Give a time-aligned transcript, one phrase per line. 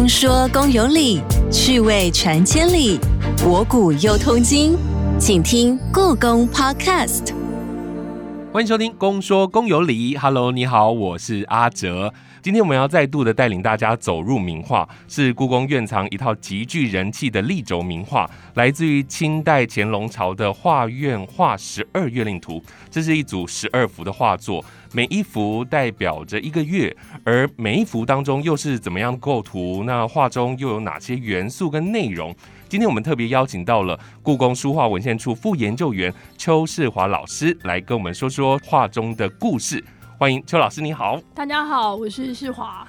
[0.00, 1.20] 公说公有理，
[1.52, 2.98] 趣味传千里，
[3.36, 4.74] 博古又通今。
[5.18, 7.34] 请听故宫 Podcast。
[8.50, 10.14] 欢迎收听《公说公有理》。
[10.18, 12.14] Hello，你好，我是阿哲。
[12.42, 22.62] 今天我们要再度的带领大家走入名画，是故宫院藏一套极具人气的立轴名画，来自于清代乾隆朝的画院画十二月令图。
[22.90, 29.84] 这是一组十二幅的画作，每一幅代表着一个月，而每一幅当中又是怎么样的构图？
[29.84, 32.34] 那画中又有哪些元素跟内容？
[32.70, 39.84] 今天我们特别邀请到了故宫书画文献处副研究员邱世华老师来跟我们说说画中的故事。
[40.20, 41.18] 欢迎邱老师，你好。
[41.34, 42.86] 大家好，我是世华。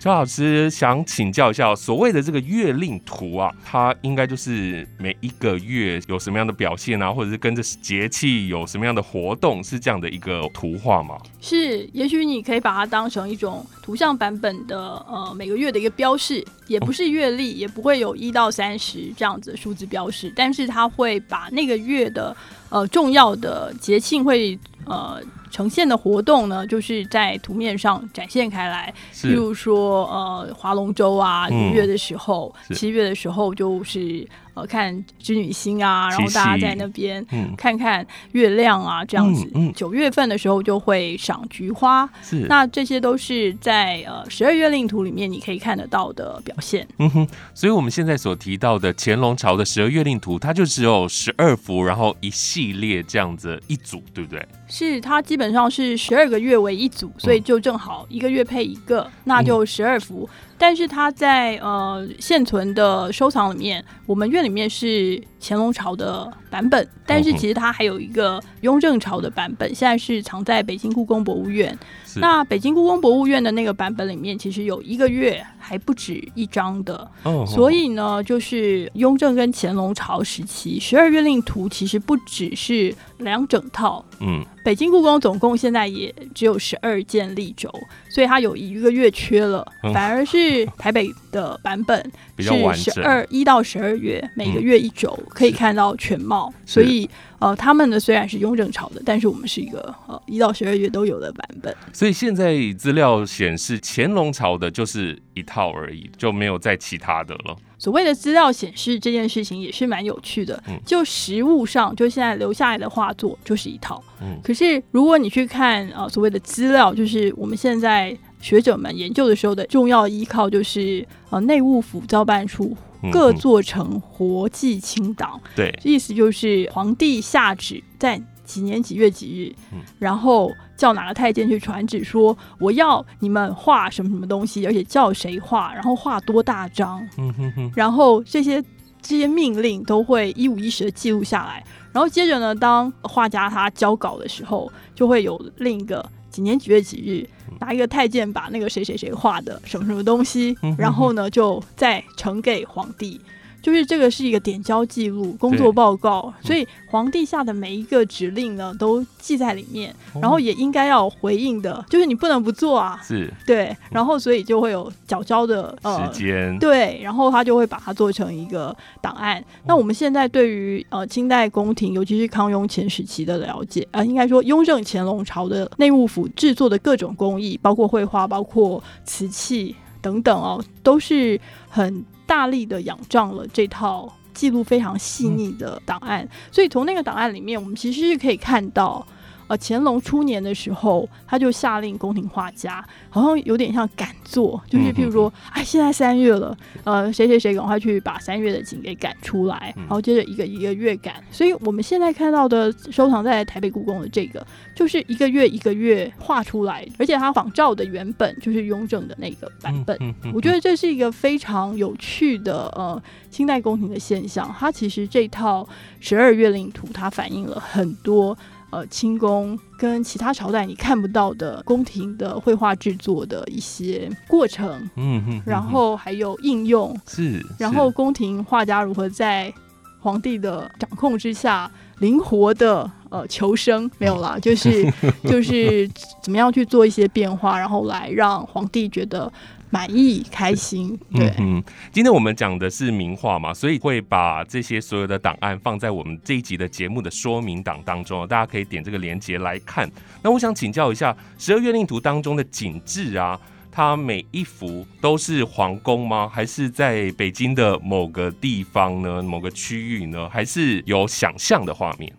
[0.00, 11.18] 邱老师想请教一下，所谓的这个月令图啊，它应该就是每一个月有什么样的表现啊，或者是跟着节气有什么样的活动，是这样的一个图画吗？
[11.42, 22.34] 是，也许你可以把它当成一种图像版本的呃每个月的一个标示，也不是月历，也不会有一到三十这样子的数字标示，但是它会把那个月的
[22.70, 25.22] 呃重要的节庆会呃。
[25.52, 28.92] 呈现的活动呢，就是在图面上展现开来。
[29.14, 34.26] 譬如说，呃，划龙舟啊，五月的时候，七月的时候就是。
[34.54, 37.24] 呃，看织女星啊，然后大家在那边
[37.56, 39.50] 看看月亮啊，这样子。
[39.74, 42.46] 九月份的时候就会赏菊花，是。
[42.48, 46.86] 那这些都是在呃十二月令图里面你可以看得到的表现。
[46.98, 54.46] 嗯哼，所以我们现在所提到的乾隆朝的十二月令图，它就只有十二幅，然后一系列这样子一组，对不对？
[54.68, 60.28] 是，它基本上是十二个月为一组，所以就正好一个月配一个，那就十二幅。
[60.62, 71.76] 但是它在呃现存的收藏里面，我们院里面是乾隆朝的版本，但是其实它还有一个雍正朝的版本，现在是藏在北京故宫博物院。
[72.16, 77.10] 那北京故宫博物院的那个版本里面，其实有一个月还不止一张的。
[77.24, 84.04] 哦，所以呢，就是雍正跟乾隆朝时期十二月令图，其实不只是两整套。
[84.20, 84.44] 嗯。
[84.64, 87.68] 北京故宫总共现在也只有十二件立轴，
[88.08, 92.00] 所以它有一个月缺了，反而是台北的版本
[92.38, 92.44] 是
[92.76, 96.52] 十二一到十二月每个月一轴，可以看到全貌。
[96.64, 101.74] 所以呃，他们的虽然是雍正朝的，但是我们是一个呃一到十二月都有的版本。
[101.92, 107.56] 所以现在资料显示乾隆朝的就是一套而已，就没有再其他的了。
[107.78, 114.00] 所谓的资料显示这件事情也是蛮有趣的，就实物上，就现在留下来的画作就是一套。
[114.20, 122.76] 嗯，可是如果你去看呃，所谓的资料，就是我们现在学者们研究的时候的重要依靠，就是呃内务府造办处
[123.10, 125.40] 各做成活祭清档。
[125.56, 128.22] 对，意思就是皇帝下旨在。
[128.44, 129.54] 几年几月几日，
[129.98, 138.62] 然后叫哪个太监去传旨说我要你们画什么什么东西，而且叫谁画，然后画多大张，嗯、哼哼然后这些
[139.00, 141.64] 这些命令都会一五一十的记录下来。
[141.92, 147.28] 然后接着呢，当画家他交稿的时候，就会有另一个几年几月几日，
[147.60, 153.20] 拿一个太监把那个谁谁谁画的什么什么东西，然后呢就再呈给皇帝。
[153.62, 163.00] 就是这个是一个点交记录工作报告，所以皇帝下的每一个指令呢都记在里面，然后也应该要回应的，就是你不能不做啊。
[163.02, 169.42] 是，对，然后所以就会有缴交的时间，对，然后他就会把它做成一个档案。
[169.64, 182.04] 那我们现在对于呃清代宫廷，尤其是康雍乾时期的了解，呃，应该说雍正乾隆朝的内务府制作的各种工艺，包括绘画、包括瓷器等等哦，都是很。
[182.32, 189.06] 大力的仰仗了这套记录非常细腻的档案，所以从那个档案里面，我们其实是可以看到。
[189.52, 201.22] 呃，乾隆初年的时候，他就下令宫廷画家，好像有点像赶作，就是譬如说，哎，现在三月了，呃，谁谁谁赶快去把三月的景给赶出来，然后接着一个一个月赶。
[201.30, 204.42] 所以我们现在看到的收藏在台北故宫的这个，
[204.74, 209.98] 就是一个月一个月画出来，而且它仿照的原本就是雍正的那个版本。
[210.32, 214.50] 我觉得这是一个非常有趣的呃清代宫廷的现象。
[214.58, 215.68] 它其实这套
[216.00, 218.34] 十二月令图，它反映了很多。
[218.72, 229.52] 呃，清宫跟其他朝代你看不到的宫廷的绘画制作的一些过程，嗯哼，然后还有应用是，然后宫廷画家如何在
[230.00, 234.90] 皇帝的掌控之下灵活的呃求生没有啦，就是
[235.24, 235.86] 就是
[236.22, 239.30] 怎么样去做一些变化，然后来让皇帝觉得。
[239.72, 241.32] 满意、开心，对。
[241.38, 249.90] 嗯，今天我们讲的是名画嘛，所以会把这些所有的档案放在我们这一集的节目的说明档当中，大家可以点这个链接来看。
[250.22, 253.40] 那我想请教一下，十二月令图当中的景致啊，
[253.70, 256.28] 它每一幅都是皇宫吗？
[256.30, 259.22] 还是在北京的某个地方呢？
[259.22, 260.28] 某个区域呢？
[260.28, 262.12] 还是有想象的画面？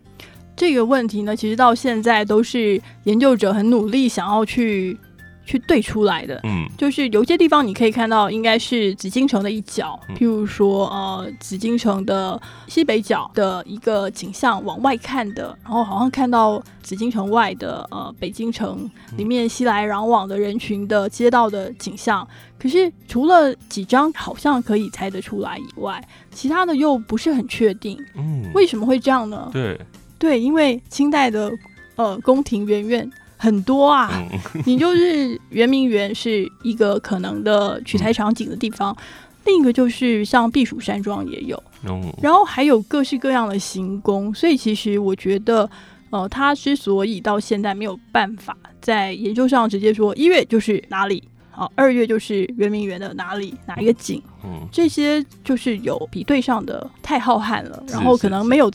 [0.56, 4.96] 这个问题呢，其实到现在都是研究者很努力想要去
[5.44, 6.40] 去对出来的。
[6.44, 22.26] 嗯，就是有些地方你可以看到，应该是紫禁城的一角，嗯譬如说呃紫禁城的西北角的一个景象往外看的，然后好像看到紫禁城外的呃北京城里面熙来攘往的人群的街道的景象。
[22.58, 28.02] 可是除了几张好像可以猜得出来以外，其他的又不是很确定。
[28.14, 29.50] 嗯，为什么会这样呢？
[29.52, 29.78] 对，
[30.18, 31.52] 对，因为清代的
[31.96, 38.96] 呃宫廷圆院很多啊，嗯 你就是圆明园是一个可能的取材场景的地方，
[39.44, 45.68] 另一个就是像避暑山庄也有，嗯然后还有各式各样的行宫，所以其实我觉得，
[46.10, 51.22] 呃，他之所以到现在没有办法在研究上直接说一月就是哪里。
[51.54, 54.66] 好，二月就是圆明园的哪里哪一个景，嗯。
[54.72, 58.70] 这些就是有比对上的太浩瀚了，然后可能没有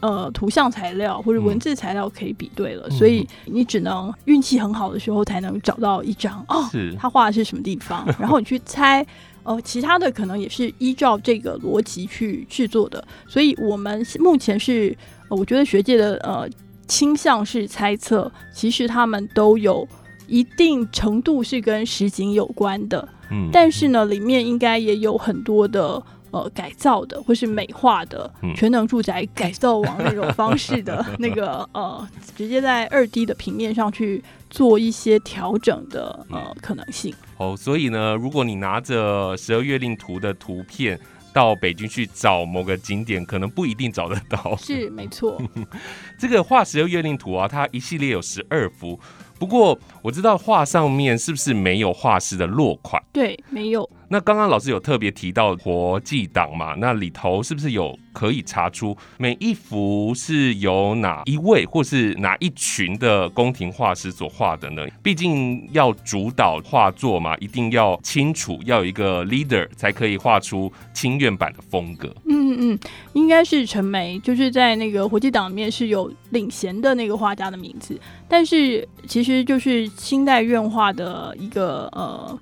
[0.00, 9.06] 呃图像材料或者文嗯字材料可以比对了，嗯所以你只能运气很好的时候才能找到一张哦，是他画的是什么地方， 然后你去猜。
[9.48, 14.92] 呃，其他的可能也是依照这个逻辑去制作的，所以我们目前是，
[15.28, 16.48] 呃、我觉得学界的呃
[16.88, 19.86] 倾向是猜测，其实他们都有
[20.26, 37.14] 一定程度是跟实景有关的，嗯但是呢，里面应该也有很多的呃改造的，或是美化的嗯全能住宅改造王那种方式的 那个呃，直接在二 D 的平面上去做一些调整的呃可能性。
[37.38, 40.98] 哦，所以呢，如果你拿着十二月令图的图片
[41.32, 44.56] 到北京去找某个景点，可能不一定找得到。
[44.56, 45.40] 是没错，
[46.18, 48.98] 这个画十二月令图啊，它一系列有十二幅。
[49.38, 53.02] 不过我知道画上面是不是没有画师的落款？
[53.12, 53.88] 对，没有。
[54.08, 56.74] 那刚刚老师有特别提到活祭档嘛？
[56.78, 64.86] 那里头是不是有可以查出每一幅是由哪一位或是哪一群的宫廷画师所画的呢？
[65.02, 72.14] 毕竟要主导画作嘛，一定要清楚，要有一个 leader 才可以画出清苑版的风格。
[72.28, 72.78] 嗯嗯，
[73.12, 82.38] 应该是陈梅，就是在那个活祭档里面是有领衔的那个画家的名字，但是其实就是清代院画的一个呃，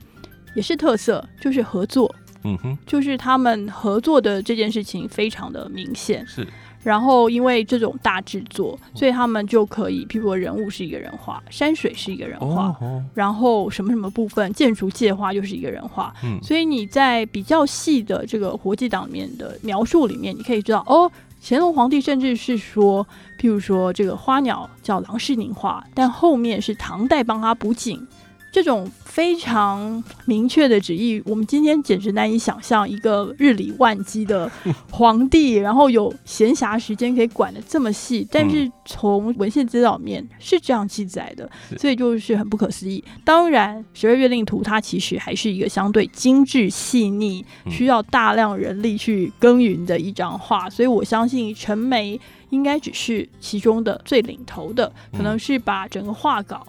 [0.55, 2.13] 也是特色，就是合作，
[2.45, 6.27] 嗯哼，就是他们合作的这件事情非常的明显。
[6.27, 6.47] 是
[6.83, 21.11] 然后因为这种大制作，所以他们就可以，譬如说人物是一个人画，山水是一个人画，哦哦，然后什么什么部分建筑界画又是一个人画，嗯所以你在比较细的这个活计档里面的描述里面，你可以知道哦，
[21.43, 23.03] 乾隆皇帝甚至是说，
[23.41, 28.07] 譬如说这个花鸟叫郎世宁画，但后面是唐代帮他补景。
[28.55, 34.49] 这种非常明确的旨意，我们今天简直难以想象，一个日理万机的
[34.93, 43.03] 皇帝，然后有闲暇时间可以管得这么细，但是从文献资料面是这样记载的，所以就是很不可思议。
[43.25, 52.21] 当然，十二月令图它其实还是一个相对精致细腻，嗯需要大量人力去耕耘的一张画，所以我相信陈梅
[52.51, 56.65] 应该只是其中的最领头的，可能是把整个画稿。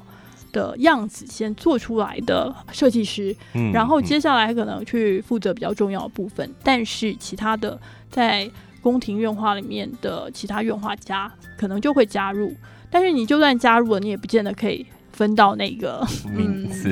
[0.55, 4.03] 的样子先做出来的设计师，嗯然后嗯。
[4.05, 7.77] 接下来可能去负责比较重要的部分，但是其他的
[8.09, 8.49] 在
[8.81, 12.55] 宫廷院画里面的其他院画家可能就会加入，
[12.89, 16.05] 但是你就算加入了，你也不见得可以分到那个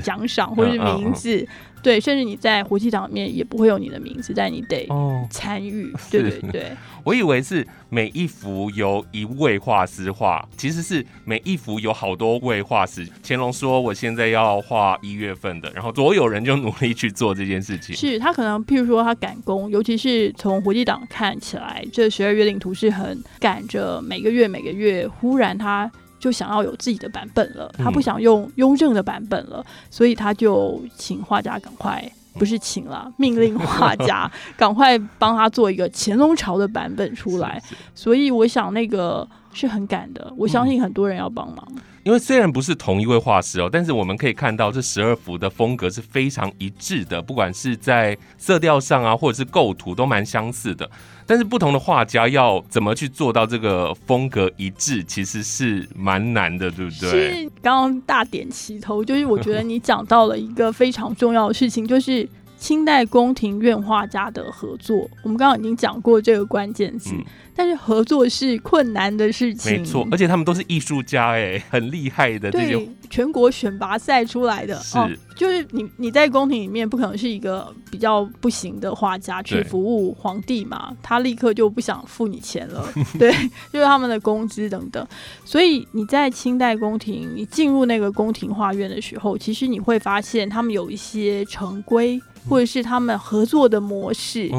[0.03, 1.47] 奖赏或者是名字，
[1.83, 6.71] 对，甚至你在活祭档里面也不会有你的名字，但你得哦，参与， 对对对，
[7.03, 13.05] 我以为是每一幅由一位画师画，其实是每一幅有好多位画师。
[13.21, 17.93] 乾隆说我现在要画一月份的，然后所有人就努力去做这件事情。
[17.95, 25.91] 是他可能譬如说他赶工，尤其是从活祭档看起来，这十二月令图是很赶着每个月每个月，忽然他。
[26.23, 29.61] 就想要有自己的版本了，他不嗯想用雍正的版本了，
[29.91, 32.01] 所以他就请画家赶快，
[32.35, 37.61] 不是请了，命令画 家赶快帮他做一个乾隆朝的版本出来。
[37.65, 41.67] 是是所以我想那个是很赶的，我相信很多人要帮忙。
[42.03, 50.89] 因为虽然不是同一位画师哦，但是我们可以看到这十二幅的风格是非常一致的，不管是在色调上啊，或者是构图都蛮相似的。
[51.25, 57.09] 但是不同的画家要怎么去做到这个风格一致，其实是蛮难的，对不对？
[57.09, 62.27] 其实刚刚大点齐头，就是我觉得你讲到了一个非常重要的事情，就是
[62.63, 67.13] 清代宫廷院画家的合作，我们刚刚已经讲过这个关键词。
[67.13, 67.25] 嗯。
[67.55, 82.87] 但是合作是困难的事情，没错，而且他们都是艺术家，哎，很厉害的这些对，全国选拔赛出来的哦是就是你你在宫廷里面不可能是一个比较不行的画家去服务皇帝嘛，他立刻就不想付你钱了，
[83.19, 83.31] 对，
[83.71, 85.05] 就是他们的工资等等。
[85.45, 94.49] 所以你在清代宫廷，你进入那个宫廷画院的时候，其实你会发现他们有一些成规，或者是他们合作的模式。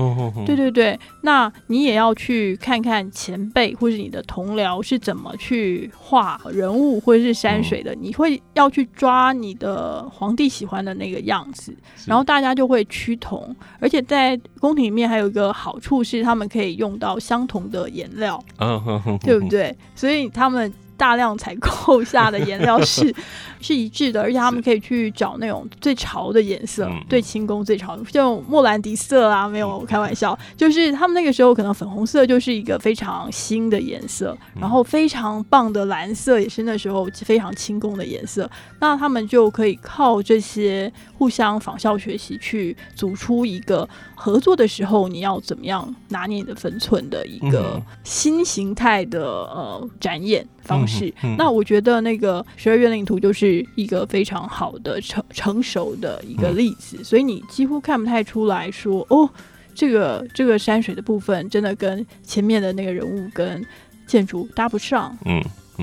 [0.47, 11.75] 对对对，那你也要去看看前辈或者你的同僚是怎么去画人物或者是山水的，你会要去抓你的皇帝喜欢的那个样子，
[12.07, 18.43] 然后大家就会趋同，而且在宫廷里面还有一个好处是他们可以用到相同的颜料，
[19.21, 19.77] 对不对？
[19.95, 20.73] 所以他们。
[20.97, 23.15] 大量采购下的颜料是
[23.61, 34.61] 是一致的，而且他们可以去找那种最潮的颜色，嗯对清宫最潮的，这种莫兰迪色啊，没有开玩笑，就是他们那个时候可能粉红色就是一个非常新的颜色，嗯。
[34.61, 51.13] 然后非常棒的蓝色也是那时候非常清宫的颜色，那他们就可以靠这些互相仿效学习，去组出一个合作的时候你要怎么样拿捏你的分寸的一个嗯新形态的呃展演方式。
[51.37, 59.29] 那我觉得那个十二月令图就是一个非常好的成成熟的一个例子，所以你几乎看不太出来说哦，
[59.75, 63.65] 这个这个山水的部分真的跟前面的那个人物跟
[64.07, 65.17] 建筑搭不上。
[65.25, 65.43] 嗯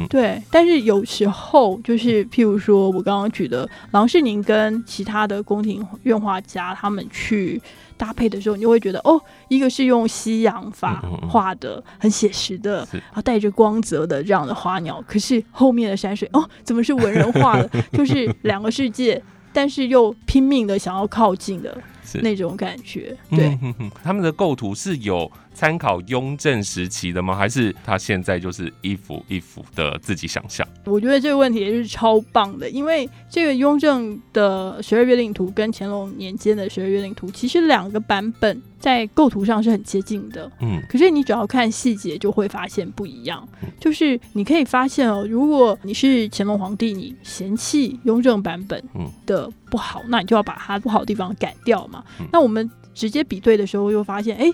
[0.10, 7.62] 对，但是有时候就是，譬如说我刚刚举的郎世宁跟其他的宫廷院画家他们去
[7.98, 11.30] 搭配的时候，你就会觉得哦，一个是用西洋法嗯嗯嗯。
[11.30, 17.70] 画的很写实的，然后带着光泽的这样的花鸟，可是后面的山水哦，怎么是文人画的？
[17.94, 19.22] 就是两个世界，
[19.54, 21.78] 但是又拼命的想要靠近的
[22.22, 23.48] 那种感觉，对。
[23.48, 25.32] 嗯哼哼，他们的构图是有
[25.62, 27.36] 参考雍正时期的吗？
[27.36, 30.68] 还是他现在就是一幅一幅的自己想象？
[30.86, 40.52] 我觉得这个问题也是超棒的，因为这个雍正的十二月令图跟乾隆年间的十二月令图，其实两个版本在构图上是很接近的。
[40.62, 43.70] 嗯可是你只要看细节，就会发现不一样嗯。
[43.80, 52.04] 就是你可以发现哦，如果你是乾隆皇帝，你嫌弃雍正版本嗯的不好，那你就要把它不好的地方改掉嘛。
[52.20, 54.52] 嗯那我们直接比对的时候，又发现，哎，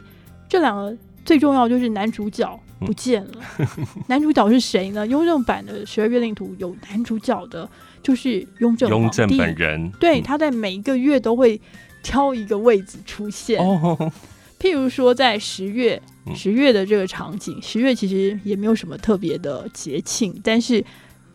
[0.49, 3.31] 这两个最重要就是男主角不见了。
[4.07, 5.05] 男主角是谁呢？
[5.07, 7.69] 雍正版的十二月令图有男主角的，
[8.01, 9.09] 就是雍正雍。
[9.11, 11.59] 正本人对，嗯他在每一个月都会
[12.01, 13.59] 挑一个位置出现。
[13.59, 14.11] 哦，
[14.59, 20.83] 譬如说，在十月，嗯十月的这个场景，十月其实也没有什么特别的节庆，但是，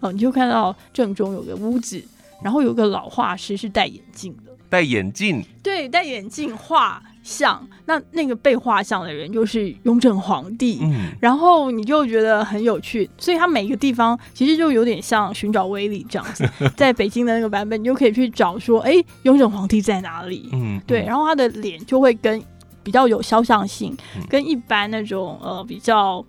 [0.01, 2.03] 呃，你就看到正中有个屋子，
[2.43, 10.81] 然后有个老画师是戴眼镜的，戴眼镜，对，戴眼镜画像，那那个被画像的人就是雍正皇帝。
[10.83, 16.49] 嗯然后你就觉得很有趣，所以它每一个地方其实就有点像寻找威力这样子。
[16.77, 20.49] 在北京的那个版本，你就可以去找说，哎，雍正皇帝在哪里？
[20.53, 22.43] 嗯，对，然后他的脸就会跟
[22.83, 26.25] 比较有肖像性，嗯跟一般那种呃比较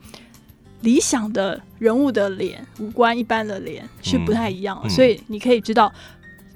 [0.82, 5.92] 理想的人物的脸、五官一般的脸是不太一样的，嗯嗯所以你可以知道，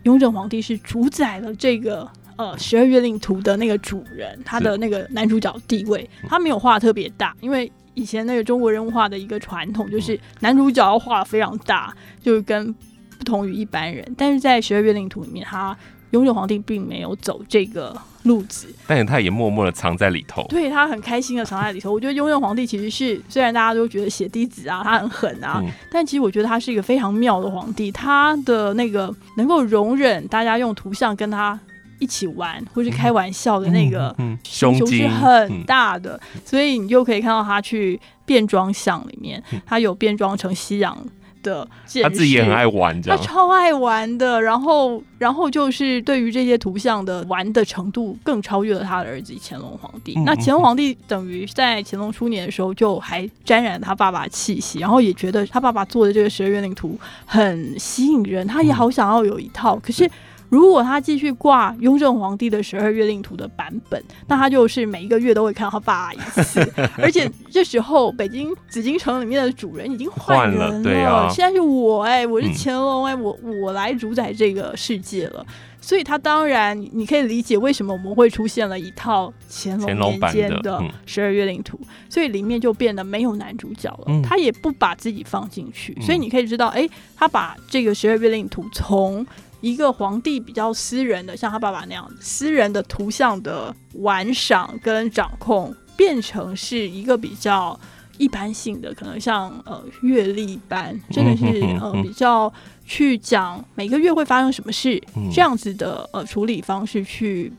[0.04, 2.08] 雍正皇帝是主宰了这个。
[2.38, 12.72] 呃，十二月令图的那个主人，他的那个男主角地位，嗯他没有画特别大，因为以前那个中国人物画的一个传统就是男主角要画非常大，就是跟
[13.18, 14.06] 不同于一般人。
[14.16, 15.76] 但是在十二月令图里面，他
[16.12, 20.46] 雍正皇帝并没有走这个路子，但是他也默默的藏在里头。
[20.48, 21.92] 对他很开心的藏在里头。
[21.92, 27.92] 我觉得雍正皇帝其实是，虽然大家都觉得血滴子啊，他很狠啊，嗯但其实我觉得他是一个非常妙的皇帝。
[27.92, 31.60] 他的那个能够容忍大家用图像跟他
[32.00, 40.98] 一起玩或是开玩笑的那个嗯，胸是很，大的，所以你就可以看到他去变装像里面，他有变装成西洋
[41.44, 41.68] 的
[42.02, 43.18] 他自己也很爱玩，这他。
[43.18, 50.14] 超爱玩的，然后，然后就是对于这些图像的玩的程度，更超越了他的儿子乾隆皇帝。
[50.18, 59.78] 嗯那乾隆皇帝等于在乾隆初年的时候，就还沾染他爸爸气息，然后也觉得他爸爸做的这个十二月令图很吸引人，他也好想要有一套。
[59.78, 60.10] 可是
[60.50, 66.62] 如果他继续挂雍正皇帝的十二月令图的版本，那他就是每一个月都会看到他爸一次，
[66.98, 71.28] 而且这时候北京紫禁城里面的主人已经换换人了对啊。
[71.30, 75.46] 现在是我哎、我是嗯乾隆哎、我我来主宰这个世界了。
[75.80, 80.90] 所以他当然，你可以理解为什么我们会出现了一套乾乾隆年间的嗯。
[81.06, 84.22] 十二月令图，所以里面就变得没有男主角了，嗯。
[84.22, 86.04] 他也不把自己放进去，嗯。
[86.04, 86.86] 所以你可以知道，哎，
[87.16, 89.26] 他把这个十二月令图从
[89.62, 97.80] 一个皇帝比较私人的，像他爸爸那样私人的图像的玩赏跟掌控，变成是一个比较
[98.18, 101.46] 一般性的，可能像呃月历般，真的是
[101.82, 102.52] 呃比较
[102.86, 105.02] 去讲每个月会发生什么事
[105.34, 107.52] 这样子的呃处理方式去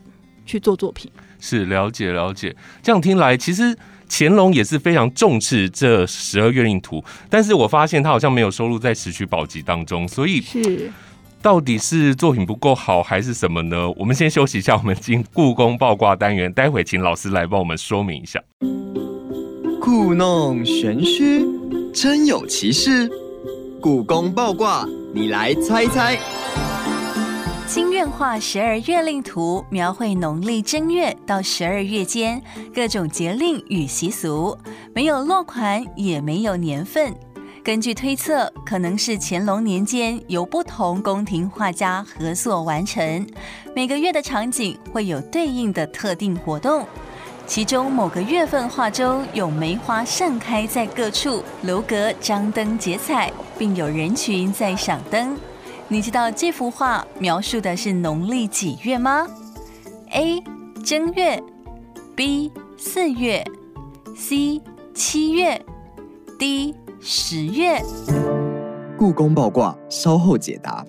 [0.45, 1.11] 去做作品。
[1.39, 3.77] 是了解了解，这样听来其实。
[4.11, 10.91] 乾隆也是非常重视这十二月令图，但是我发现他好像没有收录在石渠宝笈当中，所以是
[11.41, 13.89] 到底是作品不够好还是什么呢？
[13.91, 18.41] 我们先休息一下，我们进故宫爆卦单元，待会请老师来帮我们说明一下。
[19.81, 21.45] 故弄玄虚，
[21.93, 23.09] 真有其事。
[23.81, 26.17] 故宫爆卦，你来猜猜。
[27.65, 32.41] 金院画十二月令图，描绘农历正月到十二月间
[32.75, 34.57] 各种节令与习俗，
[34.93, 37.15] 没有落款，也没有年份。
[37.69, 43.27] 根据推测，可能是乾隆年间由不同宫廷画家合作完成。
[43.75, 46.83] 每个月的场景会有对应的特定活动，
[47.45, 55.37] 其中某个月份画中有梅花盛开在各处，楼阁张灯结彩，并有人群在赏灯。
[55.87, 59.27] 你知道这幅画描述的是农历几月吗
[60.09, 60.43] ？A.
[60.83, 61.39] 正月
[62.15, 62.51] ，B.
[62.79, 63.45] 四月
[64.17, 64.59] ，C.
[64.95, 65.63] 七月
[66.39, 66.73] ，D.
[67.01, 67.81] 十月。
[68.97, 70.85] 故宫爆卦，稍后解答。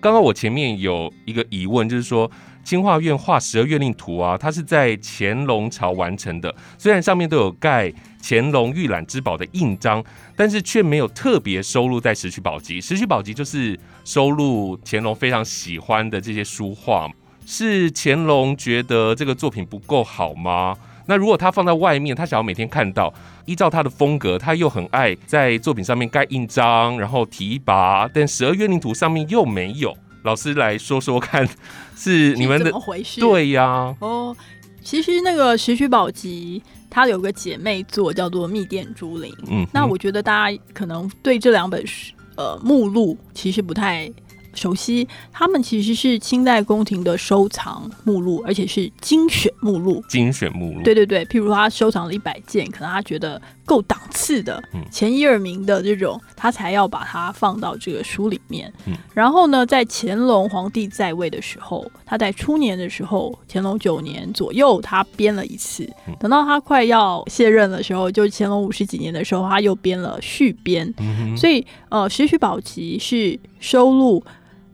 [0.00, 2.30] 刚刚我前面有一个疑问，就是说
[2.64, 7.92] 清化院画十二月令图啊，它是在乾隆朝完成的，虽然上面都有盖。
[8.24, 10.02] 乾隆御览之宝的印章，
[10.36, 12.62] 但是却没有特别收录在《石渠宝笈》。
[12.80, 17.10] 《石渠宝笈》就是收录乾隆非常喜欢的这些书画。
[17.44, 20.76] 是乾隆觉得这个作品不够好吗？
[21.06, 23.12] 那如果他放在外面，他想要每天看到，
[23.44, 29.96] 依照他的风格，他又很爱在作品上面盖印章，然后提拔，但《十二月令图》上面又没有。
[30.22, 31.48] 老师来说说看，
[31.96, 33.20] 是你们的 怎么回事？
[33.20, 33.94] 对呀。
[34.00, 34.36] 哦，
[34.82, 36.62] 其实那个《石渠宝集》。
[36.94, 44.12] 它有个姐妹作叫做《密电珠林》，嗯，那我觉得大家可能对这两本书呃目录其实不太。
[44.54, 50.02] 熟悉，他们其实是清代宫廷的收藏目录，而且是精选目录。
[50.08, 51.24] 精选目录，对对对。
[51.26, 58.72] 譬如他收藏了一百件，可能他觉得够档次的，前一二名的这种，他才要把它放到这个书里面。
[59.14, 65.88] 然后呢，在乾隆皇帝在位的时候，他在初年的时候，乾隆九年左右，他编了一次。
[66.20, 70.92] 等到他快要卸任的时候，就乾隆五十几年的时候，他又编了续编。
[71.36, 74.22] 所以，呃，《石渠宝集》是收录。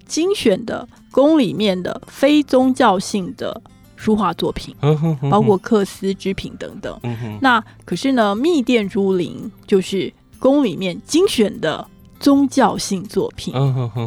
[0.09, 3.62] 精选的宫里面的非宗教性的
[3.94, 4.75] 书画作品，
[5.31, 6.99] 包括缂丝织品等等。
[7.40, 11.87] 那可是呢，密殿珠林就是宫里面精选的。
[12.20, 13.54] 宗教性作品，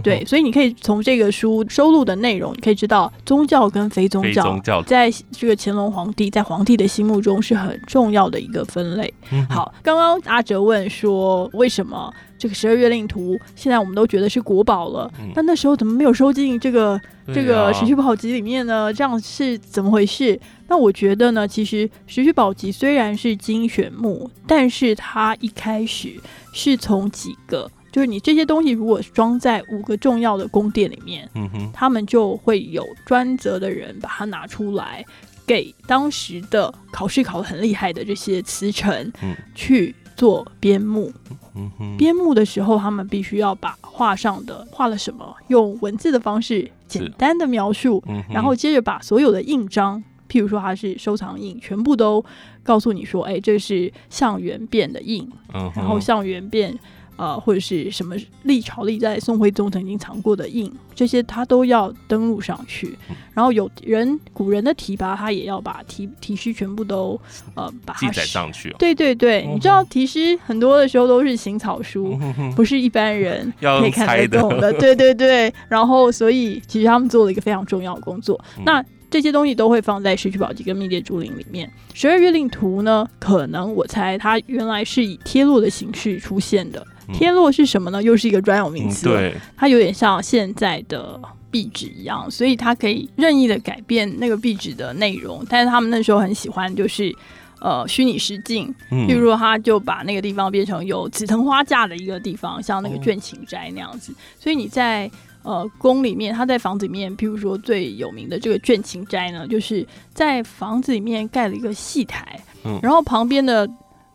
[0.03, 9.13] 对，所以你可以从这个书收录的内容，你可以知道宗教跟非宗教，在这个乾隆皇帝在皇帝的心目中是很重要的一个分类。
[9.49, 16.99] 好，刚刚阿哲问说，为什么这个十二月令图现在我们都觉得是国宝了，但那时候怎么没有收进这个
[17.33, 18.93] 这个石渠宝集里面呢？
[18.93, 20.39] 这样是怎么回事？
[20.67, 26.19] 那我觉得呢，其实石渠宝集虽然是精选目，但是它一开始
[26.53, 27.71] 是从几个。
[27.91, 35.03] 就是你这些东西如果装在五个重要的宫殿里面，嗯哼，他们就会有专责的人把它拿出来，
[35.45, 41.11] 给当时的考试考得很厉害的这些词臣，嗯，去做编目。
[41.53, 52.23] 嗯哼，编目的时候，他们必须要把画上的画了什么，用文字的方式简单的描述，然后接着把所有的印章，譬如说它是收藏印，全部都
[52.63, 56.73] 告诉你说，哎，这是向元变的印，嗯，然后向元变。
[57.21, 62.97] 呃，或者是什么历朝历代宋徽宗曾经藏过的印，这些他都要登录上去。
[63.31, 67.19] 然后有人古人的提拔，他也要把题题诗全部都
[67.53, 68.75] 呃把它记载上去。
[68.79, 72.19] 对对对，你知道题诗很多的时候都是行草书，
[72.55, 74.73] 不是一般人 可以看得懂的。
[74.73, 78.43] 对对对，然后所以其实他们做了一个非常重要的工作。
[78.65, 81.69] 那这些东西都会放在《石渠宝笈》跟《密列竹林》里面。
[81.93, 86.83] 十二月令图呢，可能我猜它原来是以贴落的形式出现的。
[87.13, 88.01] 贴落是什么呢？
[88.01, 89.09] 又是一个专有名词。
[89.09, 91.19] 对，它有点像现在的
[91.51, 95.45] 壁纸一样，所以它可以任意的改变那个壁纸的内容。
[95.49, 97.13] 但是他们那时候很喜欢，就是
[97.59, 104.13] 呃虚拟实境，譬如说他就把那个地方变成有紫藤花架的一个地方，像那个倦情斋那样子。
[104.39, 105.11] 所以你在
[105.43, 113.67] 呃，宫里面，他在房子里面，譬如说最有名的这个倦情斋呢，就是在房子里面盖了一个戏台，嗯，然后旁边的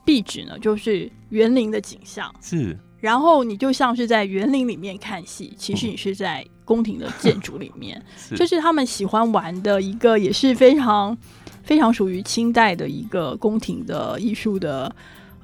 [0.05, 8.37] 壁纸呢，就是园林的景象，是，然后你就像是在园林里面看戏，其实你是在宫廷的建筑里面， 是。
[8.37, 11.17] 这是他们喜欢玩的一个，也是非常
[11.63, 14.95] 非常属于清代的一个宫廷的艺术的。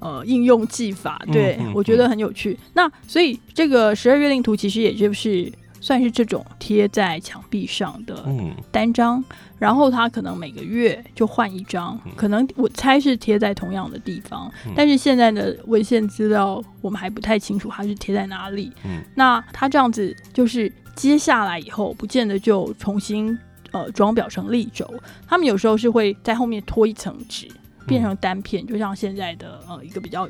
[0.05, 1.73] 呃，应用技法，对、嗯嗯。
[1.77, 2.59] 我觉得很有趣。
[2.75, 5.49] 那所以这个十二月令图其实也就是
[5.83, 8.55] 算是这种贴在墙壁上的嗯。
[8.71, 9.23] 单张，
[9.59, 14.73] 然后他可能每个月就换一张，可能我猜是贴在同样的地方，嗯。
[14.77, 18.71] 但是现在的文献资料我们还不太清楚它是贴在哪里。
[18.85, 19.03] 嗯。
[19.17, 23.37] 那他这样子就是接下来以后，不见得就重新
[23.73, 24.89] 呃装裱成立轴，
[25.27, 27.49] 他们有时候是会在后面拖一层纸，
[27.87, 30.29] 变成单片，就像现在的呃一个比较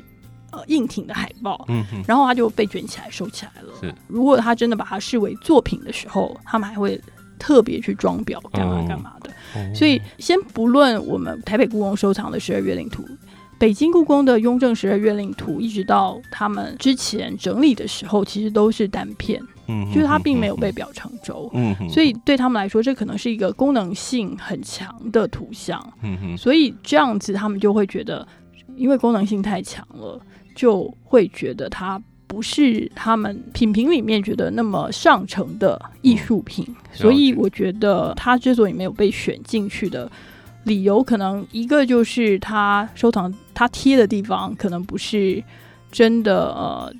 [0.53, 1.67] 呃硬挺的海报。
[2.07, 3.95] 然后它就被卷起来收起来是了。
[4.07, 6.99] 如果他真的把它视为作品的时候，他们还会
[7.37, 9.29] 特别去装裱干嘛嗯干嘛的。
[9.29, 9.33] 哦
[9.75, 13.05] 所以先不论我们台北故宫收藏的十二月令图，
[13.59, 19.39] 北京故宫的雍正十二月令图，一直到他们之前整理的时候，其实都是单片，
[19.93, 21.51] 就是它并没有被裱成轴。
[21.87, 28.27] 所以对他们来说，这可能是一个功能性很强的图像，嗯哼所以这样子他们就会觉得，
[28.75, 30.19] 因为功能性太强了，
[30.55, 36.65] 就会觉得它不是他们品评里面觉得那么上乘的艺术品。
[36.91, 40.11] 所以我觉得它之所以没有被选进去的
[40.63, 45.43] 理由，可能一个就是它收藏它贴的地方可能不是
[45.91, 46.93] 真的呃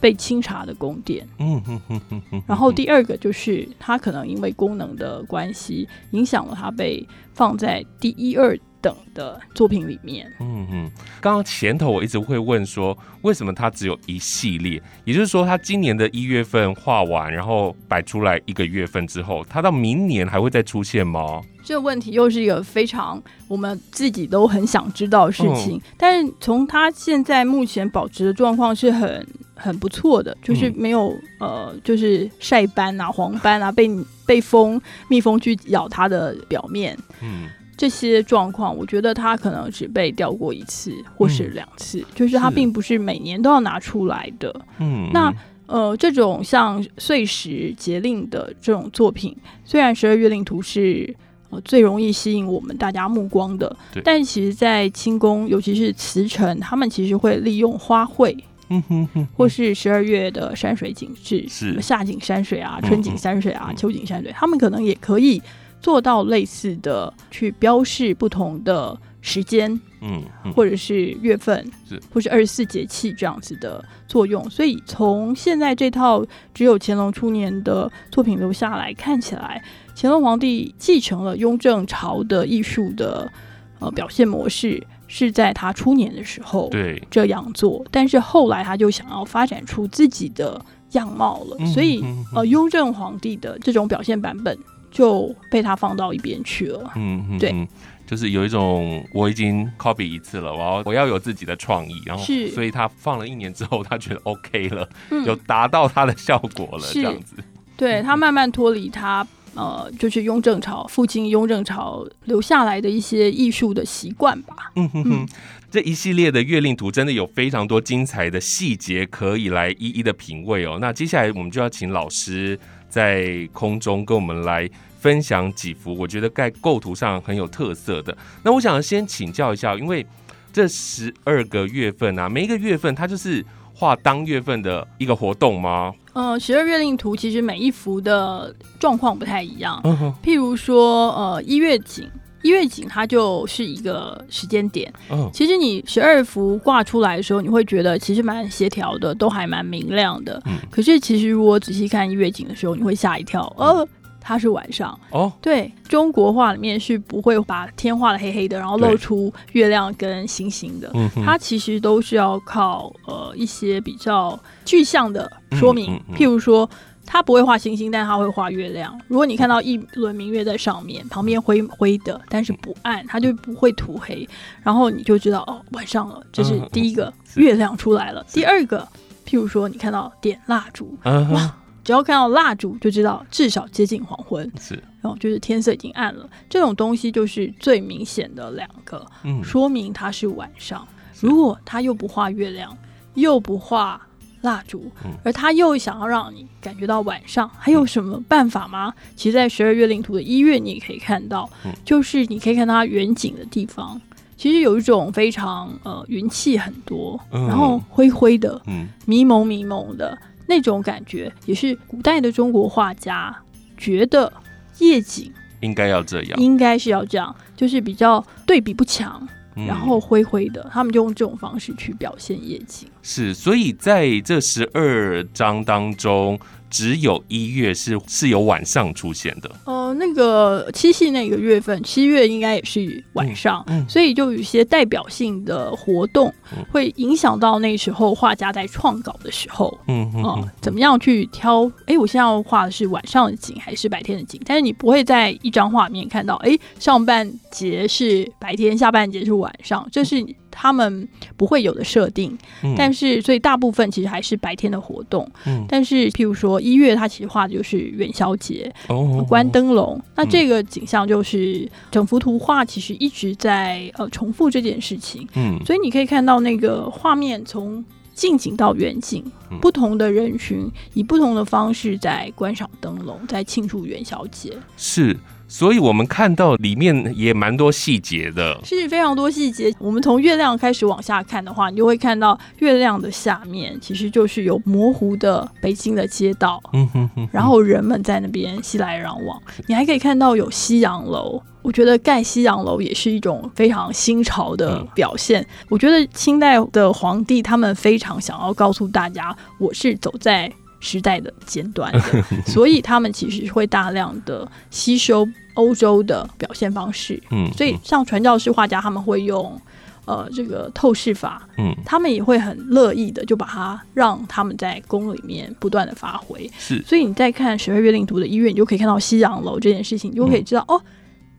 [0.00, 1.26] 被清查的宫殿。
[1.38, 10.32] 嗯哼哼哼哼然后第二个就是它可能因为功能的关系，影响了它被放在第一二等的作品里面。
[10.38, 14.80] 嗯嗯，刚刚前头我一直会问说，为什么它只有一系列？
[15.04, 21.40] 也就是说，它今年的一月份画完，然后摆出来一个月份之后，它到明年还会再出现吗？
[21.64, 33.90] 这个问题又是一个非常我们自己都很想知道的事情，但是从它现在目前保持的状况是很很不错的，就是没有、呃，就是晒斑啊、黄斑啊，被
[34.24, 36.96] 被蜂蜜蜂去咬它的表面。
[37.20, 44.54] 嗯这些状况，我觉得他可能只被调过一次或是两次，就是他并不是每年都要拿出来的。
[44.78, 45.32] 嗯，那
[45.66, 51.14] 呃，这种像碎石节令的这种作品，虽然十二月令图是
[51.50, 58.36] 呃最容易吸引我们大家目光的，但其实，在清宫，尤其是慈城，他们其实会利用花卉
[58.68, 61.80] 嗯哼哼，或是十二月的山水景致，是。
[61.80, 63.76] 夏景山水啊、嗯春景山水啊、嗯。
[63.76, 65.40] 秋景山水，他们可能也可以
[65.86, 69.70] 做到类似的去标示不同的时间，
[70.00, 70.52] 嗯嗯。
[70.52, 74.50] 或者是月份是，或是二十四节气这样子的作用。
[74.50, 79.62] 所以从现在这套只有乾隆初年的作品留下来看起来，
[79.94, 83.30] 乾隆皇帝继承了雍正朝的艺术的
[83.78, 90.60] 呃表现模式，是在他初年的时候对，这样做，但是后来他就想要发展出自己的
[90.94, 92.24] 样貌了，嗯所以嗯嗯。
[92.34, 94.58] 呃，雍正皇帝的这种表现版本
[94.90, 96.92] 就被他放到一边去了。
[96.96, 97.68] 嗯嗯，对嗯，
[98.06, 107.36] 就是有一种我已经 copy 一次了，我要我要有自己的创意，然后是所以他放了一年之后，他觉得 OK 了，嗯有达到他的效果了，这样子。
[107.76, 114.70] 对他慢慢脱离他呃，就是雍正朝父亲雍正朝留下来的一些艺术的习惯吧。
[114.76, 115.28] 嗯哼哼，
[115.70, 120.78] 这一系列的月令图真的有非常多精彩的细节可以来一一的品味哦。
[120.78, 124.68] 那接下来我们就要请老师在空中跟我们来
[124.98, 128.16] 分享几幅我觉得在构图上很有特色的。
[128.42, 130.04] 那我想先请教一下，因为
[130.52, 133.44] 这十二个月份啊，每一个月份它就是
[133.74, 135.92] 画当月份的一个活动吗？
[136.14, 142.10] 呃，十二月令图其实每一幅的状况不太一样，嗯，譬如说呃一月景。
[142.46, 145.28] 一月景它就是一个时间点，嗯。
[145.32, 150.40] 其实你十二幅挂出来的时候，你会觉得其实蛮协调的，都还蛮明亮的。
[150.46, 150.58] 嗯。
[150.70, 153.86] 可是其实如果仔细看一月景的时候，你会吓一跳，呃，
[154.20, 154.96] 它是晚上。
[155.10, 160.88] 哦，对，中国画里面是不会把天画的黑黑的，然后露出月亮跟星星的。
[160.94, 166.14] 嗯，它其实都是要靠呃一些比较具象的说明，嗯嗯嗯。
[166.16, 166.68] 譬如说。
[167.06, 169.00] 它不会画星星，但它会画月亮。
[169.06, 174.28] 如果你看到一轮明月在上面，旁边灰灰的，但是不暗，它就不会涂黑，
[174.62, 176.20] 然后你就知道哦，晚上了。
[176.32, 178.24] 这是第一个，是月亮出来了。
[178.32, 178.86] 第二个，
[179.24, 186.28] 譬如说你看到点蜡烛，嗯哇，只要看到蜡烛就知道至少接近黄昏，是，然后就是天色已经暗了。
[186.50, 190.86] 这种东西就是最明显的两个，嗯，说明它是晚上。
[191.20, 192.76] 如果他又不画月亮，
[193.14, 194.05] 又不画
[194.46, 198.94] 蜡烛嗯，而他又想要让你感觉到晚上，还有什么办法吗？
[199.14, 204.00] 其实，在十二月领土的一月，你也可以看到嗯，就是你可以看到它远景的地方，
[204.36, 207.46] 其实有一种非常呃云气很多，嗯。
[207.48, 208.88] 然后灰灰的、嗯。
[209.04, 210.16] 迷蒙迷蒙的。
[210.48, 213.36] 那种感觉，也是古代的中国画家
[213.76, 214.32] 觉得
[214.78, 215.28] 夜景
[215.58, 222.86] 应该要这样，应该是要这样，就是比较对比不强，嗯然后灰灰的，他们就用这种方式去表现夜景。
[223.02, 226.38] 是，所以在这十二章当中，
[226.70, 229.50] 只有一月是是有晚上出现的。
[229.64, 239.76] 呃，那个七夕那个月份，七月应该也是晚上，嗯嗯所以就有一些代表性的活动嗯，会影响到那时候画家在创稿的时候。
[239.88, 241.70] 嗯嗯啊、怎么样去挑？
[241.86, 244.40] 哎，我现在要画的是晚上的景还是白天的景？
[244.44, 250.24] 但是你不会在一张画面看到，哎，上半截是白天，下半截是晚上，这是
[250.56, 252.36] 他们不会有的设定。
[252.62, 255.28] 嗯但是，所以大部分其实还是白天的活动。
[255.44, 260.00] 嗯但是，譬如说一月，它其实画的就是元宵节，哦关灯笼。
[260.14, 265.28] 那这个景象就是整幅图画其实一直在呃重复这件事情。
[265.34, 267.84] 嗯所以你可以看到那个画面从
[268.16, 275.14] 近景到远景嗯，不同的人群以不同的方式在观赏灯笼，在庆祝元宵节，是，
[275.46, 278.58] 所以我们看到里面也蛮多细节的。
[278.64, 279.70] 是非常多细节。
[279.78, 291.40] 我们从月亮开始往下看的话，你就会看到月亮的下面其实就是有模糊的北京的街道，嗯哼哼，然后人们在那边熙来攘往，你还可以看到有西洋楼。
[291.66, 295.44] 我觉得盖西洋楼也是一种非常新潮的嗯表现。
[295.68, 302.00] 我觉得清代的皇帝他们非常想要告诉大家，我是走在时代的尖端的，
[302.46, 307.20] 所以他们其实会大量的吸收欧洲的表现方式。
[307.32, 309.60] 嗯，所以像传教士画家，他们会用
[310.04, 316.48] 呃这个透视法，嗯他们也会很乐意的就把它让他们在宫里面不断的发挥。
[316.56, 320.80] 是所以你在看十二月令图的医院，你就可以看到西洋楼这件事情，你就可以知道、哦，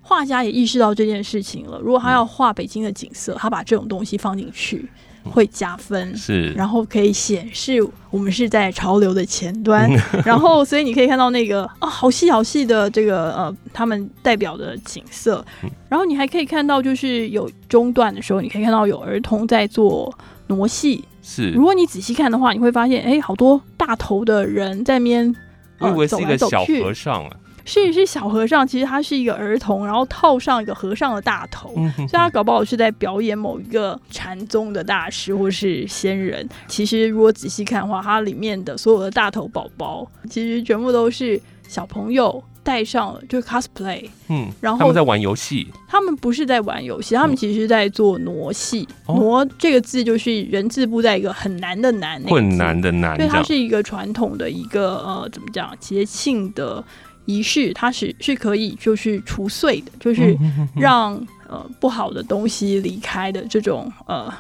[0.08, 1.78] 画家也意识到这件事情了。
[1.80, 4.90] 如果他要画北京的景色，他把这种东西放进去，
[5.26, 6.16] 会加分。
[6.16, 9.92] 是，然后可以显示我们是在潮流的前端，
[10.24, 15.46] 然后所以你可以看到那个啊、好细好细的这个呃，他们代表的景色，
[15.90, 20.18] 然后你还可以看到就是有中段的时候，你可以看到有儿童在做
[20.48, 21.04] 挪戏。
[21.22, 25.36] 是如，果你仔细看的话，你会发现，哎，好多大头的人在面。
[25.80, 27.32] 我以为是走一个小来走去和尚啊。
[27.68, 36.48] 是是小和尚，其实他是一个儿童，然后套上一个和尚的大头，嗯哼所以他搞不好是在表演某一个禅宗的大师或是仙人。
[36.68, 44.10] 其实如果仔细看的话，它里面的所有的大头宝宝，其实全部都是小朋友戴上了，就是 cosplay。
[44.30, 45.68] 嗯，然后他们在玩游戏。
[45.90, 48.88] 他们不是在玩游戏，他们其实是在做傩戏。
[49.06, 56.84] 哦傩这个字就是人字部在一个很难的难，那个困难的难，对，它是一个传统的一个呃，怎么讲节庆的
[57.28, 60.36] 仪式，它是是可以就是除祟的，就是
[60.76, 61.14] 让
[61.48, 64.34] 呃不好的东西离开的这种呃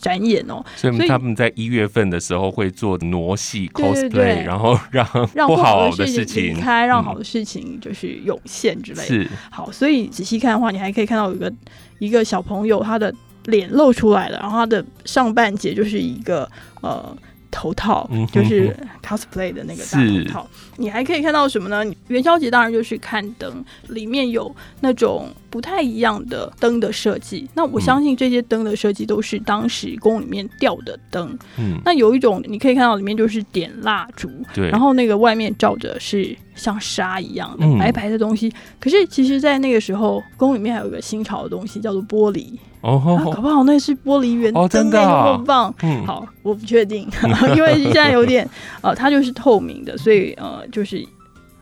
[0.00, 9.06] 展演哦，所以他们在一月份的时候会做傩戏对对然后让让不好的事情离开，让好嗯的事情就是涌现之类的。
[9.06, 9.28] 是。
[9.50, 11.52] 好，所以仔细看的话，你还可以看到有一个
[11.98, 13.14] 一个小朋友，他的
[13.46, 16.48] 脸露出来了，然后他的上半截就是一个
[16.82, 17.16] 呃
[17.54, 20.50] 头套嗯哼，就是 cosplay 的那个大头套。
[20.76, 21.84] 你还可以看到什么呢？
[22.08, 27.48] 元宵节当然就是看灯，里面有那种不太一样的灯的设计。
[27.54, 31.38] 那我嗯相信这些灯的设计都是当时宫里面吊的灯。
[31.56, 38.52] 嗯，那有一种你可以看到里面就是点蜡烛，对，然后那个外面罩着是像纱一样的嗯白白的东西。
[38.80, 43.16] 可是其实，在那个时候，宫里面还有一个新潮的东西叫做玻璃，哦。
[43.18, 45.74] 啊，搞，不好那是玻璃圆灯真灯欸的啊有多棒！
[45.82, 47.08] 嗯，好，我不确定，
[47.56, 48.48] 因为现在有点
[48.82, 51.04] 呃，它就是透明的，所以呃，就是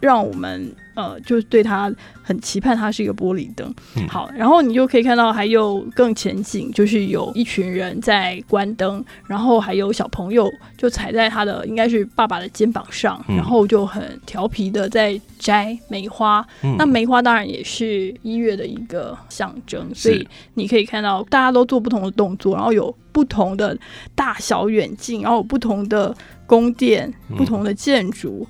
[0.02, 1.90] 让我们呃，就是对它
[2.22, 3.72] 很期盼，它是一个玻璃灯。
[3.96, 16.44] 嗯好，然后你就可以看到还有更前景，就是有一群人在关灯，然后还有小朋友就踩在他的应该是爸爸的肩膀上，嗯然后就很调皮的在摘梅花。
[16.62, 23.78] 嗯那梅花当然也是一月的一个象征，所以你可以看到大家都做不同的动作，然后有不同的
[24.16, 28.46] 大小远近，然后有不同的宫殿、嗯不同的建筑。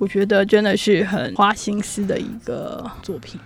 [0.00, 3.38] 我觉得真的是很花心思的一个作品。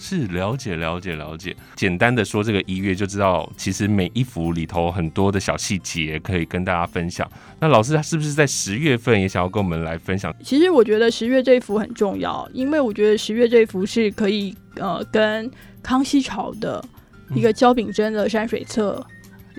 [0.00, 1.54] 是了解了解了解。
[1.74, 7.28] 简单的说，这个一月就知道，其实每一幅里头很多的小细节可以跟大家分享。
[7.60, 10.32] 那老师他是不是在十月份也想要跟我们来分享？
[10.42, 15.50] 其实我觉得十月这一幅很重要，因为我觉得十月这一幅是可以呃跟
[15.82, 16.82] 康熙朝的
[17.34, 19.04] 一个焦秉贞的山水册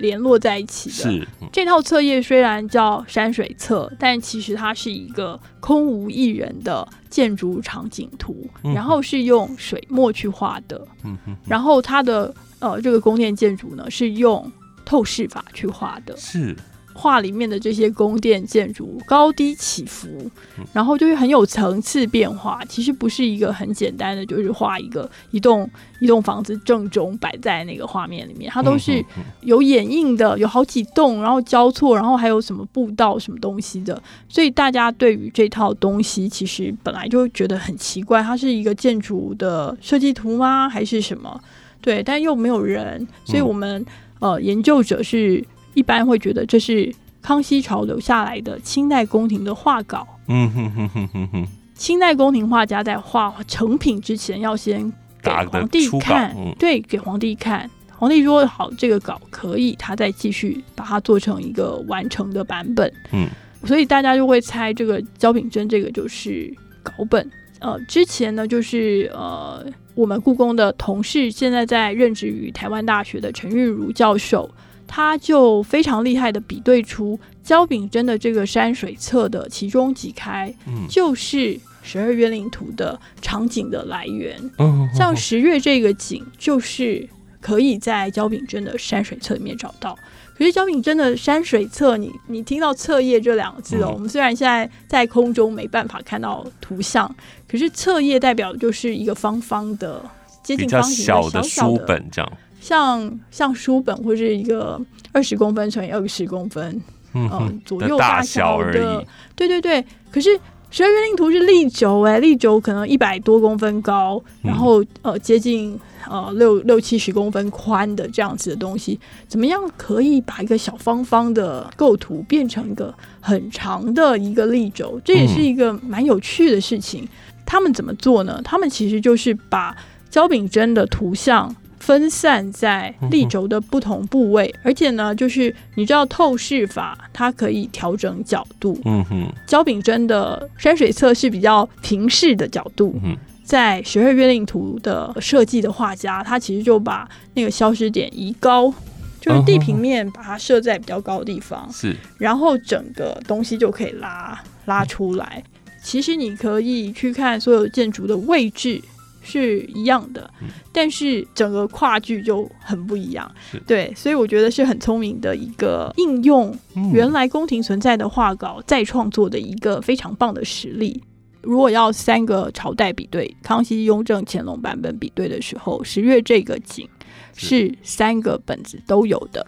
[0.00, 0.94] 联络在一起的。
[0.96, 1.48] 是，嗯。
[1.52, 14.50] 这套册页虽然叫山水册，但其实它是一个空无一人的建筑场景图，嗯然后是用水墨去画的，嗯哼，然后它的呃这个宫殿建筑呢是用
[14.84, 16.16] 透视法去画的。
[16.16, 16.56] 是，
[17.00, 20.30] 画里面的这些宫殿建筑高低起伏，
[20.74, 22.60] 然后就是很有层次变化。
[22.68, 25.68] 其实不是一个很简单的，就是画一个一栋
[26.00, 29.02] 一栋房子正中摆在那个画面里面，它都是
[29.40, 34.00] 有掩映的，有好几栋，然后交错，然后还有什么步道什么东西的。
[34.28, 40.68] 所以大家对于这套东西，其实本来就觉得很奇怪，它是一个建筑的设计图吗？
[40.68, 41.40] 还是什么？
[41.80, 43.82] 对，但又没有人，所以我们
[44.18, 45.42] 呃研究者是。
[45.80, 50.06] 一般会觉得这是康熙朝留下来的清代宫廷的画稿。
[50.28, 51.46] 嗯哼哼哼哼哼。
[51.74, 57.70] 清代宫廷画家在画成品之前，要先给皇帝看，对，给皇帝看。
[57.96, 62.92] 皇帝说好，这个稿可以，他再继续把它做成一个完成的版本。
[63.12, 63.26] 嗯，
[63.64, 67.30] 所以大家就会猜这个焦秉真这个就是稿本。
[67.60, 69.64] 呃，之前呢，就是呃，
[69.94, 74.50] 我们故宫的同事，现在在任职于台湾大学的陈玉如教授。
[74.92, 84.36] 他就非常厉害的比对出焦秉真的这个山水册的其中几开，嗯，就是十二月令图的场景的来源。
[84.58, 87.08] 嗯，像十月这个景，就是
[87.40, 89.96] 可以在焦秉真的山水册里面找到。
[90.36, 97.08] 可是焦秉真的山水册，你你听到册页这两个字哦，我们虽然现在在空中没办法看到图像，
[97.46, 100.02] 可是册页代表就是一个方方的、
[100.42, 102.32] 接近方形的小的书本这样。
[102.60, 104.80] 像像书本或者一个
[105.12, 106.80] 二十公分乘以二十公分，
[107.14, 109.84] 嗯，左右大小的，对对对。
[110.12, 110.38] 可是
[110.70, 115.76] 十二月令图是立轴，哎，立轴可能一百多公分高，然后呃接近
[116.08, 125.00] 呃六六七十公分宽的这样子的东西，怎么样可以把一个小方方的构图变成一个很长的一个立轴？
[125.04, 127.08] 这也是一个蛮有趣的事情。
[127.44, 128.40] 他们怎么做呢？
[128.44, 129.76] 他们其实就是把
[130.08, 131.52] 焦炳真的图像。
[131.90, 138.80] 分散在立轴的不同部位，而且呢，就是你知道透视法，它可以调整角度。
[138.84, 142.94] 嗯哼，焦炳真的山水册是比较平视的角度。
[143.02, 148.72] 嗯，在十二月令图的设计的画家，他其实就把那个消失点移高，
[149.20, 151.68] 就是地平面把它设在比较高的地方。
[151.72, 155.42] 是，然后整个东西就可以拉拉出来。
[155.82, 158.80] 其实你可以去看所有建筑的位置。
[159.22, 160.30] 是一样的，
[160.72, 163.30] 但是整个跨距就很不一样。
[163.66, 166.56] 对，所以我觉得是很聪明的一个应用，
[166.92, 171.02] 原来宫廷存在的画稿再创作的一个非常棒的实例。
[171.42, 176.88] 如果要三个朝代比对，康熙、雍正、乾隆版本比对的时候，十月这个景
[177.36, 179.46] 是三个本子都有的，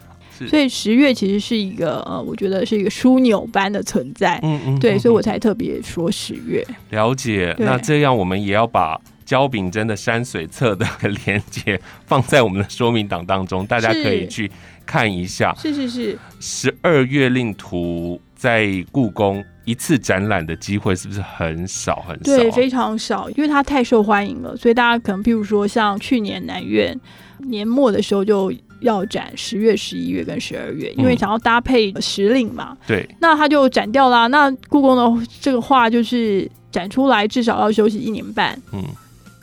[0.49, 4.39] 所以十月其实是一个呃，我觉得是一个枢纽般的存在。
[4.43, 6.67] 嗯嗯，对，所以我才特别说十月。
[6.91, 9.01] 了解，那这样我们也要把。
[9.33, 10.87] 焦炳真的山水册的
[11.25, 14.51] 连接放在我们的说明档当中，大家可以去
[14.85, 15.55] 看一下。
[15.57, 22.25] 是是是，十二月令图在故宫一次展览的机会是不是很少很少？
[22.25, 26.95] 对，非常少，因为它太受欢迎了，所以大家可能譬如说像去年南苑
[27.39, 32.77] 年末的时候就要展十月、十一月跟十二月，因为想要搭配时令嘛。
[32.87, 34.27] 对，那它就展掉啦。
[34.27, 38.61] 那故宫的这个画就是展出来至少要休息一年半。
[38.75, 38.85] 嗯。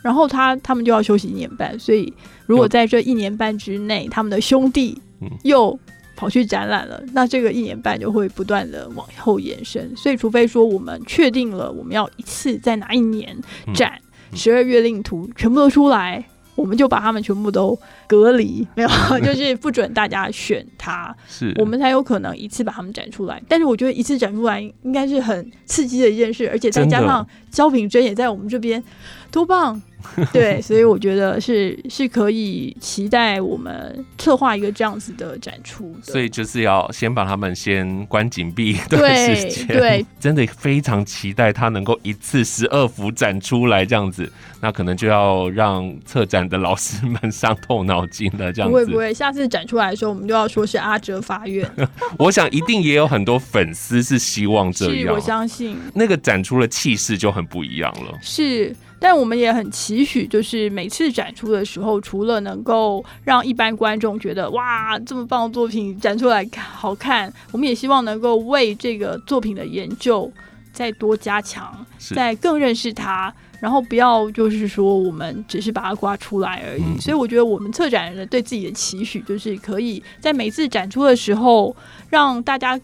[0.02, 2.14] 然后他他们就要休息一年半，所以
[2.46, 5.00] 如果在这一年半之内，他们的兄弟
[5.44, 5.78] 又
[6.16, 9.96] 跑去展览了，那这个一年半就会不断的往后延伸。
[9.96, 13.38] 所以，除非说我们确定了我们要一次在哪一年
[13.74, 14.00] 展
[14.34, 16.24] 十二月令图全部都出来，
[16.56, 18.90] 我们就把他们全部都隔离，没有，
[19.24, 21.54] 就是不准大家选他，是。
[21.58, 23.42] 我们才有可能一次把他们展出来。
[23.48, 28.84] 但是，我觉得一次展出来应该是很刺激的一件事，而且再加上焦品珍也在我们这边，
[29.32, 29.82] 多棒！
[30.32, 35.94] 对，所以我觉得是是可以期待我们策划一个这样子的展出。
[36.02, 39.68] 所以就是要先把他们先关紧闭 一段时间。
[39.68, 44.32] 对，真的非常期待他能够一次十二幅展出来这样子。
[44.62, 48.52] 那可能就要让策展的老师们伤透脑筋了。
[48.54, 51.70] 这样子不会不会，下次展出来的时候，我们就要说是阿哲法院。
[52.18, 55.14] 我想一定也有很多粉丝是希望这样。
[55.14, 58.18] 我相信那个展出的气势就很不一样了。
[58.22, 58.74] 是。
[59.00, 70.32] 但我们也很期许，就是每次展出的时候，除了能够让一般观众觉得哇，这么棒的作品展出来好看，我们也希望能够为这个作品的研究
[70.74, 77.00] 再多加强，再更认识它，然后不要就是说我们只是把它刮出来而已。
[77.00, 81.76] 所以我觉得我们策展人对自己的期许，就是可以在每次展出的时候，
[82.10, 82.80] 让大家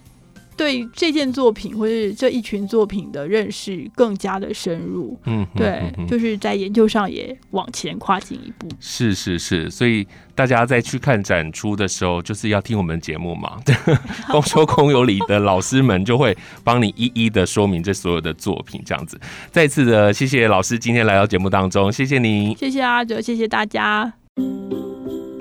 [0.58, 5.18] 对这件作品或是这一群作品的认识更加的深入。
[5.26, 8.68] 嗯，对就是在研究上也往前跨进一步。
[8.80, 13.58] 是是是，所以大家在去看展出的时候，就是要听我们节目嘛。
[14.32, 19.20] 公说公有理的老师们就会帮你一一的说明这所有的作品，这样子。
[19.52, 22.56] 再次的谢谢老师今天来到节目当中，谢谢您。
[22.58, 24.14] 谢谢阿哲，谢谢大家。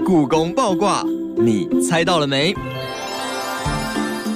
[0.05, 1.03] 故宫爆卦，
[1.39, 2.55] 你猜到了没？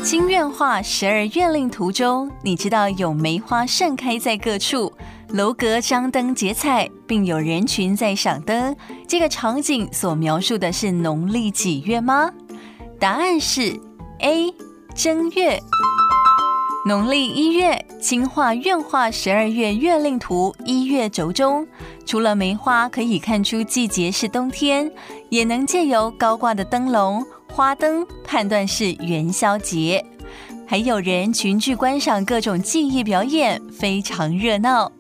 [0.02, 4.92] 金院画十二月令图中，你知道有梅花盛开在各处，
[5.30, 8.74] 楼阁张灯结彩，并有人群在赏灯。
[9.06, 12.30] 这个场景所描述的是农历几月吗？
[12.98, 13.78] 答案是
[14.20, 14.54] A
[14.94, 15.60] 正月。
[16.86, 21.66] 农历一月，清画院画十二月月令图一月轴中，
[22.06, 24.90] 除了梅花可以看出季节是冬天，
[25.28, 30.04] 也能借由高挂的灯笼、花灯判断是元宵节。
[30.66, 34.92] 还有人群聚观赏各种技艺表演，非常热闹。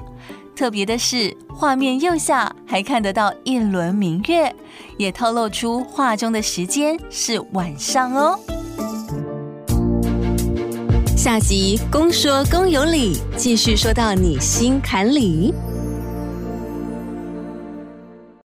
[0.56, 4.52] 特别的是，画面右下还看得到一轮明月，
[4.96, 8.38] 也透露出画中的时间是晚上哦。
[11.16, 15.52] 下集公说公有理，继续说到你心坎里。